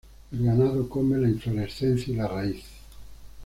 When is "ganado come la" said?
0.43-1.29